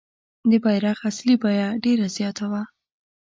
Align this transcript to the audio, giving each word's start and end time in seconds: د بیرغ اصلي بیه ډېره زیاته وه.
د 0.49 0.51
بیرغ 0.63 0.97
اصلي 1.09 1.35
بیه 1.43 1.67
ډېره 1.83 2.07
زیاته 2.15 2.45
وه. 2.51 2.61